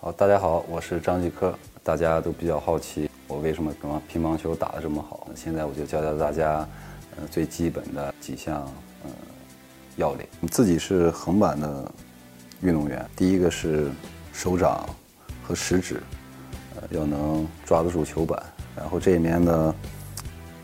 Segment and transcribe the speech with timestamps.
[0.00, 1.52] 好，大家好，我是张继科。
[1.82, 3.74] 大家都比较好奇我为什么
[4.06, 5.26] 乒乓球打得这么好。
[5.34, 6.64] 现在我就教教大家，
[7.16, 8.60] 呃，最基本的几项
[9.02, 9.10] 呃
[9.96, 10.24] 要领。
[10.52, 11.90] 自己是横板的
[12.60, 13.90] 运动员，第一个是
[14.32, 14.88] 手掌
[15.42, 16.00] 和食指，
[16.76, 18.40] 呃，要能抓得住球板。
[18.76, 19.74] 然后这里面呢，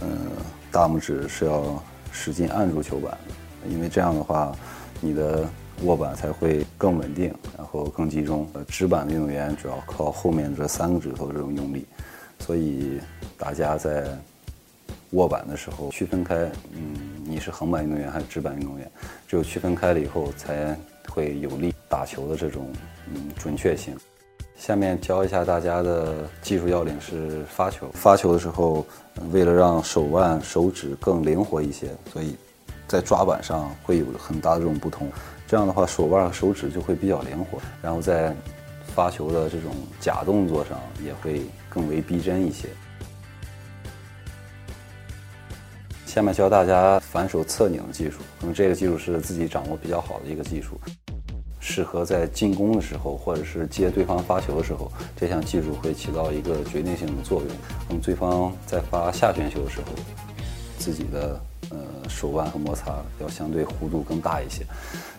[0.00, 0.18] 嗯，
[0.72, 3.16] 大拇指是要使劲按住球板，
[3.68, 4.52] 因为这样的话，
[5.00, 5.48] 你的
[5.82, 8.46] 握板才会更稳定，然后更集中。
[8.52, 11.86] 呃，直板运动员主要靠后面这三个指头这种用力，
[12.38, 13.00] 所以
[13.38, 14.06] 大家在
[15.10, 16.36] 握板的时候区分开，
[16.72, 16.94] 嗯，
[17.24, 18.90] 你是横板运动员还是直板运动员，
[19.26, 20.76] 只有区分开了以后，才
[21.08, 22.70] 会有利打球的这种
[23.12, 23.96] 嗯准确性。
[24.56, 27.88] 下面教一下大家的技术要领是发球。
[27.94, 28.84] 发球的时候，
[29.32, 32.36] 为了让手腕、手指更灵活一些，所以
[32.90, 35.08] 在抓板上会有很大的这种不同。
[35.46, 38.34] 这样的话，手腕和手指就会比较灵活，然后在
[38.94, 42.68] 发球的这种假动作上也会更为逼真一些。
[46.04, 50.80] 下面教大家反手侧拧的技术，那么这个技术是自己掌握比较好的一个技术，
[51.60, 57.48] 适合在进攻的时候或者是接对方发球的时候，这项技术会起到一个决定性的作用。
[57.88, 59.86] 那么对方在发下旋球的时候，
[60.76, 61.40] 自己的。
[62.10, 64.66] 手腕和摩擦要相对弧度更大一些。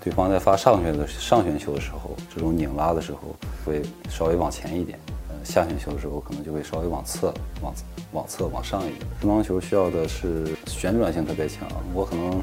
[0.00, 3.34] 对方在发上旋的上旋球的时候，这种拧拉的时候
[3.64, 4.96] 会稍微往前一点；
[5.28, 7.74] 呃，下旋球的时候可能就会稍微往侧、往
[8.12, 9.00] 往侧、往上一点。
[9.20, 12.40] 乒乓球需要的是旋转性特别强，我可能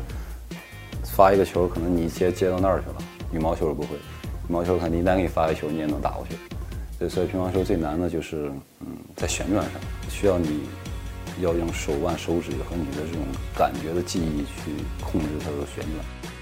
[1.05, 2.95] 发一个球，可能你接接到那儿去了。
[3.31, 3.95] 羽毛球是不会，
[4.49, 6.36] 羽毛球可能你单给你发一球，你也能打过去。
[6.99, 10.64] 对，所以乒乓球最难的就是嗯，在旋转上需要你。
[11.41, 14.71] 要用手腕、手指和你的这种感觉的记忆去
[15.03, 16.33] 控制它的旋转。